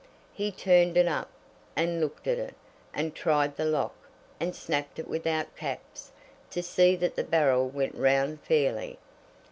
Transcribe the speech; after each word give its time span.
He 0.33 0.51
turned 0.51 0.97
it 0.97 1.07
up, 1.07 1.29
and 1.75 2.01
looked 2.01 2.25
at 2.25 2.39
it, 2.39 2.55
and 2.91 3.13
tried 3.13 3.55
the 3.55 3.65
lock, 3.65 3.93
and 4.39 4.55
snapped 4.55 4.97
it 4.97 5.07
without 5.07 5.55
caps, 5.55 6.11
to 6.49 6.63
see 6.63 6.95
that 6.95 7.15
the 7.15 7.23
barrel 7.23 7.69
went 7.69 7.93
round 7.93 8.41
fairly. 8.41 8.97